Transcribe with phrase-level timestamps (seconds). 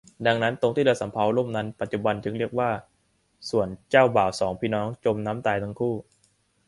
[0.27, 2.69] ดังนั้น ตรงที่เรือสำเภาล่มนั้นปัจจุบันจึงเรียกว่า
[3.49, 5.95] ส่วนเจ้าบ่าวสองพี่น้องจมน้ำตายทั้งคู่